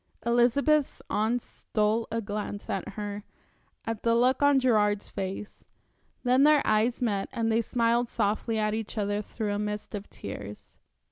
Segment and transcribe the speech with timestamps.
[0.25, 3.23] Elizabeth's aunts stole a glance at her,
[3.85, 5.63] at the look on Gerard's face.
[6.23, 10.09] Then their eyes met and they smiled softly at each other through a mist of
[10.09, 10.79] tears.